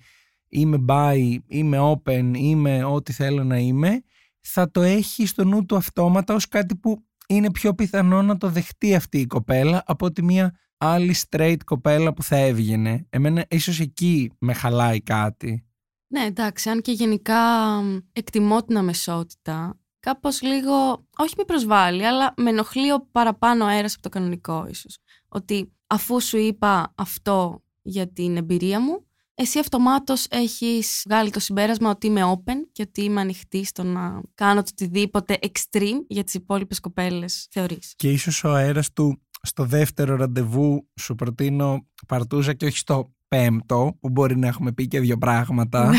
[0.51, 4.01] είμαι bi, είμαι open, είμαι ό,τι θέλω να είμαι,
[4.39, 8.49] θα το έχει στο νου του αυτόματα ως κάτι που είναι πιο πιθανό να το
[8.49, 13.05] δεχτεί αυτή η κοπέλα από ότι μια άλλη straight κοπέλα που θα έβγαινε.
[13.09, 15.65] Εμένα ίσως εκεί με χαλάει κάτι.
[16.07, 17.39] Ναι, εντάξει, αν και γενικά
[17.81, 23.93] μ, εκτιμώ την αμεσότητα, κάπως λίγο, όχι με προσβάλλει, αλλά με ενοχλεί ο παραπάνω αέρας
[23.93, 24.97] από το κανονικό ίσως.
[25.27, 31.89] Ότι αφού σου είπα αυτό για την εμπειρία μου, εσύ αυτομάτως έχεις βγάλει το συμπέρασμα
[31.89, 36.33] ότι είμαι open και ότι είμαι ανοιχτή στο να κάνω το οτιδήποτε extreme για τις
[36.33, 42.65] υπόλοιπες κοπέλες θεωρείς; Και ίσως ο αέρας του στο δεύτερο ραντεβού σου προτείνω παρτούζα και
[42.65, 45.97] όχι στο πέμπτο που μπορεί να έχουμε πει και δύο πράγματα Ναι,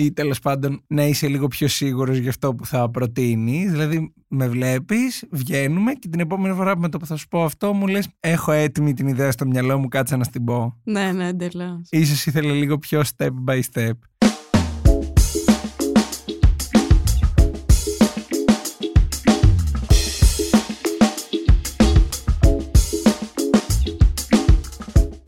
[0.00, 3.70] ή τέλος πάντων να είσαι λίγο πιο σίγουρος για αυτό που θα προτείνεις.
[3.70, 7.72] Δηλαδή με βλέπεις, βγαίνουμε και την επόμενη φορά με το που θα σου πω αυτό
[7.72, 10.80] μου λες έχω έτοιμη την ιδέα στο μυαλό μου κάτσε να στην πω.
[10.84, 11.80] ναι, ναι, εντελώς.
[11.90, 13.90] Ίσως ήθελε λίγο πιο step by step.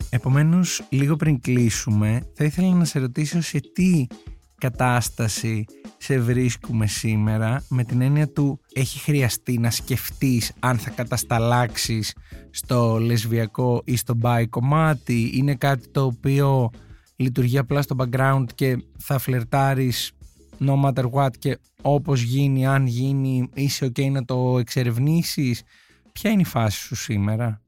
[0.09, 4.05] Επομένως, λίγο πριν κλείσουμε, θα ήθελα να σε ρωτήσω σε τι
[4.61, 5.65] κατάσταση
[5.97, 12.15] σε βρίσκουμε σήμερα με την έννοια του έχει χρειαστεί να σκεφτείς αν θα κατασταλάξεις
[12.49, 15.31] στο λεσβιακό ή στο bi κομμάτι.
[15.33, 16.69] Είναι κάτι το οποίο
[17.15, 20.11] λειτουργεί απλά στο background και θα φλερτάρεις
[20.59, 25.61] no matter what και όπως γίνει, αν γίνει είσαι ok να το εξερευνήσεις.
[26.11, 27.61] Ποια είναι η φάση σου σήμερα;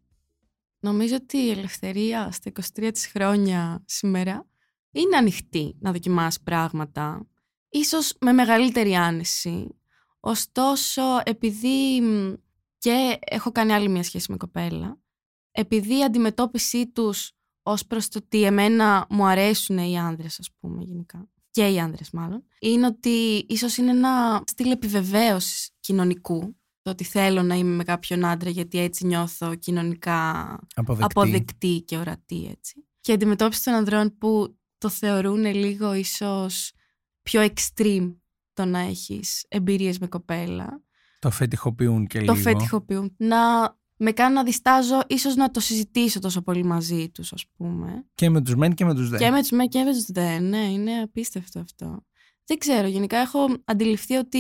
[0.80, 4.46] Νομίζω ότι η ελευθερία στα 23 της χρόνια σήμερα
[4.94, 7.28] είναι ανοιχτή να δοκιμάσει πράγματα,
[7.70, 9.78] ίσως με μεγαλύτερη άνεση.
[10.20, 12.34] Ωστόσο, επειδή μ,
[12.78, 15.02] και έχω κάνει άλλη μια σχέση με κοπέλα,
[15.52, 17.32] επειδή η αντιμετώπιση τους
[17.64, 22.12] ως προς το ότι εμένα μου αρέσουν οι άνδρες, ας πούμε, γενικά, και οι άνδρες
[22.12, 27.84] μάλλον, είναι ότι ίσως είναι ένα στυλ επιβεβαίωσης κοινωνικού, το ότι θέλω να είμαι με
[27.84, 30.42] κάποιον άντρα γιατί έτσι νιώθω κοινωνικά
[30.76, 31.20] αποδεκτή.
[31.20, 32.88] αποδεκτή και ορατή έτσι.
[33.00, 36.72] Και η αντιμετώπιση των ανδρών που το θεωρούν λίγο ίσως
[37.22, 38.16] πιο extreme
[38.54, 40.82] το να έχεις εμπειρίες με κοπέλα.
[41.20, 43.16] το φετιχοποιούν και Το λίγο φετιχοποιούν.
[43.18, 43.38] Να
[43.98, 48.06] με κάνουν να διστάζω ίσως να το συζητήσω τόσο πολύ μαζί τους ας πούμε.
[48.16, 50.06] και με τους μεν και με τους δε Και με τους με και με τους
[50.06, 50.40] δε.
[50.40, 52.06] Ναι, είναι απίστευτο αυτό.
[52.46, 54.40] Δεν ξέρω, γενικά έχω αντιληφθεί ότι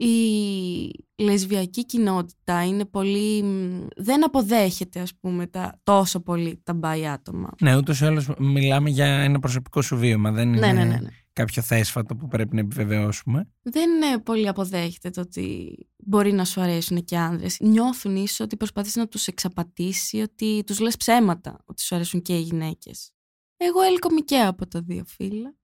[0.00, 3.42] η λεσβιακή κοινότητα είναι πολύ...
[3.42, 7.50] μ, δεν αποδέχεται ας πούμε τα, τόσο πολύ τα μπάι άτομα.
[7.60, 10.96] ναι ούτως ή άλλως μιλάμε για ένα προσωπικό σου βίωμα δεν είναι Ναι, ναι, ναι,
[10.96, 11.08] ναι.
[11.32, 16.60] κάποιο θέσφατο που πρέπει να επιβεβαιώσουμε Δεν ε, πολύ αποδέχεται το ότι μπορεί να σου
[16.60, 17.56] αρέσουν και άνδρες.
[17.60, 22.36] Νιώθουν ίσως ότι προσπαθείς να τους εξαπατήσει, ότι τους λες ψέματα, ότι σου αρέσουν και
[22.36, 23.10] οι γυναίκες.
[23.56, 25.54] Εγώ έλκομαι και από τα δύο φύλα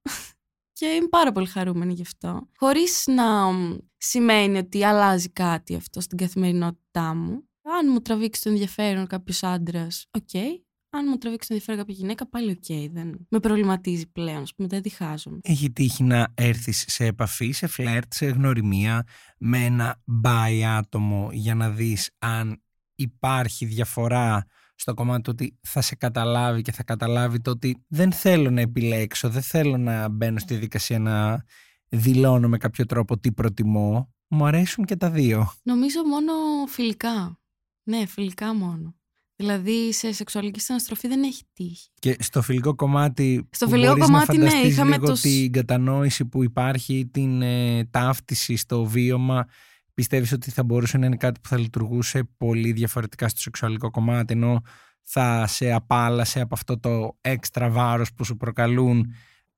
[0.74, 2.48] και είμαι πάρα πολύ χαρούμενη γι' αυτό.
[2.56, 7.48] Χωρίς να μ, σημαίνει ότι αλλάζει κάτι αυτό στην καθημερινότητά μου.
[7.62, 10.42] Αν μου τραβήξει το ενδιαφέρον κάποιος άντρας, οκ.
[10.90, 12.92] Αν μου τραβήξει το ενδιαφέρον κάποια γυναίκα, πάλι οκ.
[12.92, 15.38] Δεν με προβληματίζει πλέον, ας πούμε, δεν διχάζομαι.
[15.42, 19.06] έχει τύχει να έρθεις σε επαφή, σε φλερτ, σε γνωριμία
[19.38, 22.62] με ένα bi άτομο για να δεις αν
[22.94, 28.12] υπάρχει διαφορά στο κομμάτι του ότι θα σε καταλάβει και θα καταλάβει το ότι δεν
[28.12, 31.44] θέλω να επιλέξω, δεν θέλω να μπαίνω στη δικασία να
[31.88, 34.08] δηλώνω με κάποιο τρόπο τι προτιμώ.
[34.28, 35.52] Μου αρέσουν και τα δύο.
[35.62, 36.32] Νομίζω μόνο
[36.68, 37.40] φιλικά.
[37.82, 38.94] Ναι, φιλικά μόνο.
[39.36, 41.88] Δηλαδή σε σεξουαλική συναστροφή δεν έχει τύχει.
[41.98, 45.20] Και στο φιλικό κομμάτι Στο που φιλικό μπορείς κομμάτι, να ναι, φανταστείς είχαμε λίγο τους-
[45.20, 49.46] την κατανόηση που υπάρχει, την ε, ταύτιση στο βίωμα
[49.94, 54.32] πιστεύεις ότι θα μπορούσε να είναι κάτι που θα λειτουργούσε πολύ διαφορετικά στο σεξουαλικό κομμάτι
[54.32, 54.60] ενώ
[55.02, 59.14] θα σε απάλασε από αυτό το έξτρα βάρος που σου προκαλούν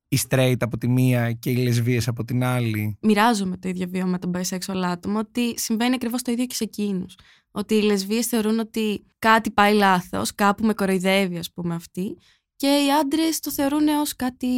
[0.09, 4.11] οι straight από τη μία και οι λεσβίες από την άλλη; Μοιράζομαι το ίδιο βίωμα
[4.11, 7.15] με τον bisexual άτομο ότι συμβαίνει ακριβώς το ίδιο και σε εκείνους.
[7.51, 12.17] Ότι οι λεσβείε θεωρούν ότι κάτι πάει λάθος, κάπου με κοροϊδεύει, ας πούμε, αυτή.
[12.57, 14.49] Και οι άντρες το θεωρούν ως κάτι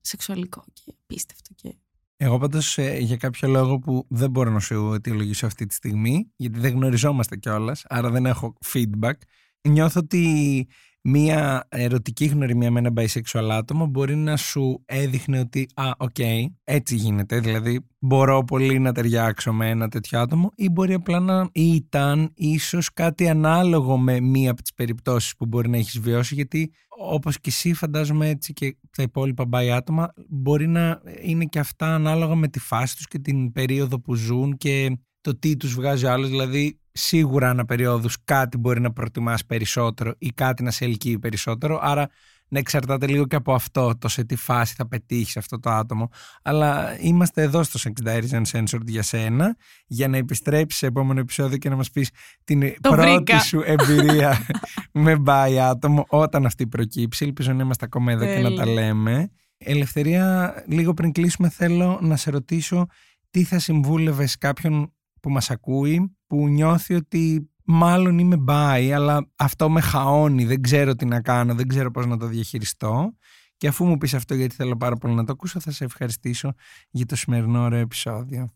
[0.00, 1.54] σεξουαλικό και απίστευτο.
[1.54, 1.74] Και...
[2.22, 6.30] Εγώ πάντως ε, για κάποιο λόγο που δεν μπορώ να σου αιτιολογήσω αυτή τη στιγμή
[6.36, 9.12] γιατί δεν γνωριζόμαστε κιόλας, άρα δεν έχω feedback
[9.68, 10.68] νιώθω ότι
[11.02, 16.18] μία ερωτική γνωριμία με ένα bisexual άτομο μπορεί να σου έδειχνε ότι «Α, οκ,
[16.64, 17.40] έτσι γίνεται».
[17.40, 22.92] Δηλαδή, μπορώ πολύ να ταιριάξω με ένα τέτοιο άτομο ή μπορεί απλά να ήταν ίσως
[22.92, 27.48] κάτι ανάλογο με μία από τις περιπτώσεις που μπορεί να έχεις βιώσει γιατί όπως και
[27.48, 32.48] εσύ φαντάζομαι έτσι και τα υπόλοιπα bi άτομα μπορεί να είναι και αυτά ανάλογα με
[32.48, 36.28] τη φάση τους και την περίοδο που ζουν και το τι τους βγάζει ο άλλος
[36.28, 41.78] δηλαδή σίγουρα ανά περιόδους κάτι μπορεί να προτιμάς περισσότερο ή κάτι να σε ελκύει περισσότερο
[41.82, 42.08] άρα
[42.50, 46.10] να εξαρτάται λίγο και από αυτό το σε τι φάση θα πετύχεις αυτό το άτομο.
[46.42, 51.20] Αλλά είμαστε εδώ στο Sex Diaries and Censored για σένα, για να επιστρέψεις σε επόμενο
[51.20, 52.10] επεισόδιο και να μας πεις
[52.44, 54.46] την πρώτη σου εμπειρία
[54.92, 57.24] με μπάι άτομο όταν αυτή προκύψει.
[57.24, 59.30] Ελπίζω να είμαστε ακόμα εδώ και να τα λέμε.
[59.58, 62.86] Ελευθερία, λίγο πριν κλείσουμε θέλω να σε ρωτήσω
[63.30, 69.70] τι θα συμβούλευες κάποιον που μας ακούει, που νιώθει ότι μάλλον είμαι μπάι, αλλά αυτό
[69.70, 73.14] με χαώνει, δεν ξέρω τι να κάνω, δεν ξέρω πώς να το διαχειριστώ.
[73.56, 76.52] Και αφού μου πεις αυτό γιατί θέλω πάρα πολύ να το ακούσω, θα σε ευχαριστήσω
[76.90, 78.48] για το σημερινό ωραίο επεισόδιο.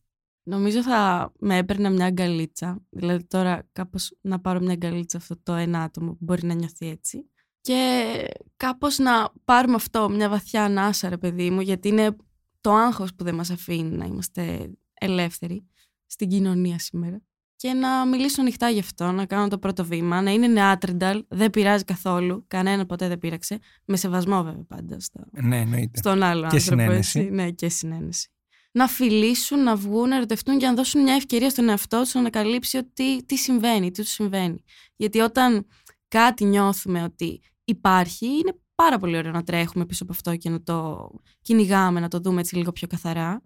[0.42, 2.82] Νομίζω θα με έπαιρνα μια αγκαλίτσα.
[2.90, 6.88] Δηλαδή τώρα κάπως να πάρω μια αγκαλίτσα αυτό το ένα άτομο που μπορεί να νιώθει
[6.88, 7.30] έτσι.
[7.60, 8.12] Και
[8.56, 12.16] κάπως να πάρουμε αυτό, μια βαθιά ανάσα ρε παιδί μου, γιατί είναι
[12.60, 15.66] το άγχος που δεν μας αφήνει να είμαστε ελεύθεροι
[16.06, 17.22] στην κοινωνία σήμερα
[17.64, 21.50] και να μιλήσω ανοιχτά γι' αυτό, να κάνω το πρώτο βήμα, να είναι νεάτρινταλ, δεν
[21.50, 25.98] πειράζει καθόλου, κανένα ποτέ δεν πείραξε, με σεβασμό βέβαια πάντα στο, ναι, εννοείται.
[25.98, 26.82] στον άλλο και άνθρωπο.
[26.82, 27.18] Συνένεση.
[27.20, 27.30] Έτσι.
[27.30, 28.28] Ναι, και συνένεση.
[28.72, 32.20] Να φιλήσουν, να βγουν, να ερωτευτούν και να δώσουν μια ευκαιρία στον εαυτό τους να
[32.20, 34.64] ανακαλύψει ότι τι συμβαίνει, τι τους συμβαίνει.
[34.96, 35.66] Γιατί όταν
[36.08, 40.62] κάτι νιώθουμε ότι υπάρχει, είναι πάρα πολύ ωραίο να τρέχουμε πίσω από αυτό και να
[40.62, 41.08] το
[41.42, 43.42] κυνηγάμε, να το δούμε έτσι λίγο πιο καθαρά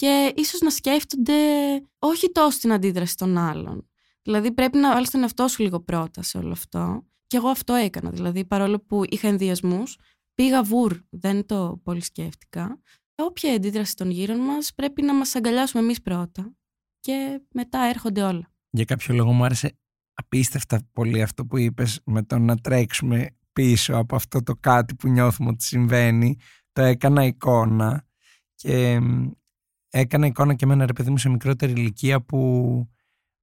[0.00, 1.34] και ίσως να σκέφτονται
[1.98, 3.88] όχι τόσο την αντίδραση των άλλων.
[4.22, 7.06] Δηλαδή πρέπει να βάλεις τον εαυτό σου λίγο πρώτα σε όλο αυτό.
[7.26, 8.10] Και εγώ αυτό έκανα.
[8.10, 9.98] Δηλαδή παρόλο που είχα ενδιασμούς,
[10.34, 12.80] πήγα βουρ, δεν το πολύ σκέφτηκα.
[13.14, 16.54] Όποια αντίδραση των γύρων μας πρέπει να μας αγκαλιάσουμε εμείς πρώτα
[17.00, 18.52] και μετά έρχονται όλα.
[18.70, 19.78] Για κάποιο λόγο μου άρεσε
[20.14, 25.08] απίστευτα πολύ αυτό που είπες με το να τρέξουμε πίσω από αυτό το κάτι που
[25.08, 26.36] νιώθουμε ότι συμβαίνει.
[26.72, 28.04] Το έκανα εικόνα
[28.54, 29.00] και
[29.90, 32.88] έκανα εικόνα και με ένα ρε παιδί μου σε μικρότερη ηλικία που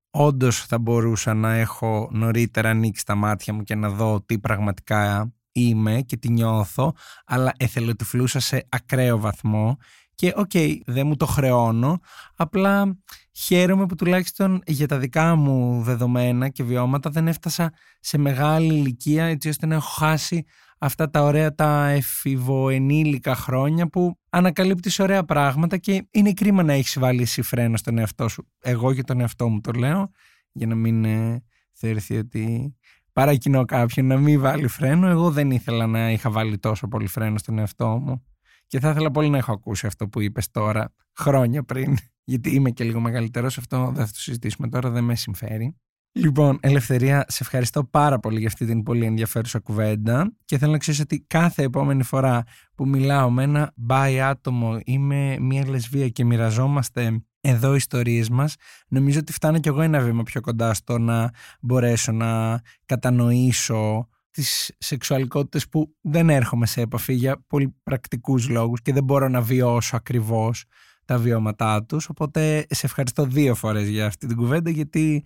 [0.10, 5.32] όντως θα μπορούσα να έχω νωρίτερα ανοίξει τα μάτια μου και να δω τι πραγματικά
[5.52, 6.94] είμαι και τι νιώθω,
[7.26, 9.78] αλλά εθελοτυφλούσα σε ακραίο βαθμό
[10.16, 12.00] και OK, okay, δεν μου το χρεώνω,
[12.36, 12.98] απλά
[13.32, 19.26] χαίρομαι που τουλάχιστον για τα δικά μου δεδομένα και βιώματα δεν έφτασα σε μεγάλη ηλικία
[19.26, 20.46] έτσι ώστε να έχω χάσει
[20.78, 27.00] αυτά τα ωραία τα εφηβοενήλικα χρόνια που ανακαλύπτεις ωραία πράγματα και είναι κρίμα να έχεις
[27.00, 28.48] βάλει εσύ φρένο στον εαυτό σου.
[28.60, 30.12] Εγώ και τον εαυτό μου το λέω
[30.52, 32.76] για να μην ε, θεωρηθεί ότι
[33.14, 35.08] παρακινώ κάποιον να μην βάλει φρένο.
[35.08, 38.24] Εγώ δεν ήθελα να είχα βάλει τόσο πολύ φρένο στον εαυτό μου
[38.68, 41.98] και θα ήθελα πολύ να έχω ακούσει αυτό που είπες τώρα χρόνια πριν
[42.32, 45.76] γιατί είμαι και λίγο μεγαλύτερος, αυτό δεν θα το συζητήσουμε τώρα, δεν με συμφέρει.
[46.18, 50.78] Λοιπόν, Ελευθερία, σε ευχαριστώ πάρα πολύ για αυτή την πολύ ενδιαφέρουσα κουβέντα και θέλω να
[50.78, 52.44] ξέρεις ότι κάθε επόμενη φορά
[52.76, 58.56] που μιλάω με ένα μπάι άτομο ή με μια λεσβία και μοιραζόμαστε εδώ ιστορίες μας,
[58.88, 64.76] νομίζω ότι φτάνω κι εγώ ένα βήμα πιο κοντά στο να μπορέσω να κατανοήσω τις
[64.78, 69.96] σεξουαλικότητες που δεν έρχομαι σε επαφή για πολύ πρακτικούς λόγους και δεν μπορώ να βιώσω
[69.96, 70.66] ακριβώς
[71.06, 72.10] τα βιώματά τους.
[72.10, 75.24] Οπότε σε ευχαριστώ δύο φορές για αυτή την κουβέντα γιατί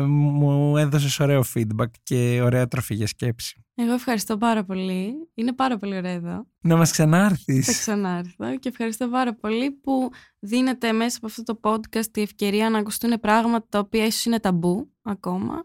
[0.00, 3.64] μου έδωσες ωραίο feedback και ωραία τροφή για σκέψη.
[3.74, 5.12] Εγώ ευχαριστώ πάρα πολύ.
[5.34, 6.46] Είναι πάρα πολύ ωραίο εδώ.
[6.60, 7.66] Να μας ξανάρθεις.
[7.66, 12.70] Θα ξανάρθω και ευχαριστώ πάρα πολύ που δίνετε μέσα από αυτό το podcast τη ευκαιρία
[12.70, 15.64] να ακουστούν πράγματα τα οποία ίσως είναι ταμπού ακόμα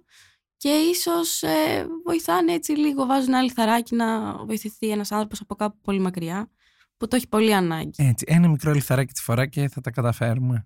[0.57, 5.77] και ίσως ε, βοηθάνε έτσι λίγο, βάζουν ένα λιθαράκι να βοηθηθεί ένας άνθρωπος από κάπου
[5.81, 6.49] πολύ μακριά
[6.97, 7.91] που το έχει πολύ ανάγκη.
[7.95, 10.65] Έτσι, ένα μικρό λιθαράκι τη φορά και θα τα καταφέρουμε.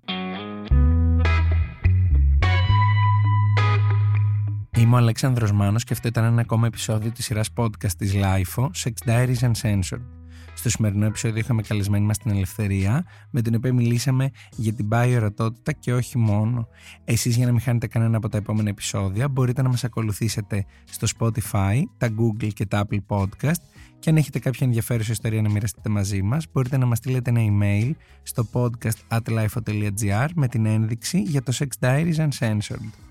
[4.81, 8.69] Είμαι ο Αλέξανδρος Μάνος και αυτό ήταν ένα ακόμα επεισόδιο της σειράς podcast της LIFO,
[8.83, 10.01] Sex Diaries Uncensored.
[10.53, 15.11] Στο σημερινό επεισόδιο είχαμε καλεσμένη μας την Ελευθερία, με την οποία μιλήσαμε για την πάει
[15.11, 16.67] ερωτότητα και όχι μόνο.
[17.03, 21.07] Εσείς για να μην χάνετε κανένα από τα επόμενα επεισόδια μπορείτε να μας ακολουθήσετε στο
[21.17, 23.61] Spotify, τα Google και τα Apple Podcast
[23.99, 27.41] και αν έχετε κάποια ενδιαφέρουσα ιστορία να μοιραστείτε μαζί μας μπορείτε να μας στείλετε ένα
[27.41, 27.91] email
[28.23, 29.55] στο podcast at
[30.35, 33.10] με την ένδειξη για το Sex Diaries Uncensored.